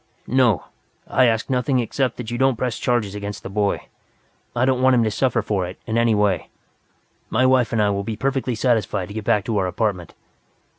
[0.25, 0.63] "No,
[1.05, 3.85] I ask nothing except that you don't press charges against the boy.
[4.55, 6.49] I don't want him to suffer for it in any way.
[7.29, 10.15] My wife and I will be perfectly satisfied to get back to our apartment."